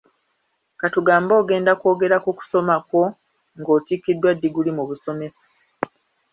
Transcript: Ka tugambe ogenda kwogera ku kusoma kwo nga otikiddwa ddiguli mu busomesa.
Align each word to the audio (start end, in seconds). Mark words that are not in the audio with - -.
Ka 0.79 0.87
tugambe 0.93 1.33
ogenda 1.41 1.71
kwogera 1.79 2.17
ku 2.23 2.31
kusoma 2.37 2.75
kwo 2.87 3.03
nga 3.59 3.69
otikiddwa 3.77 4.31
ddiguli 4.33 4.71
mu 4.77 4.83
busomesa. 4.89 5.43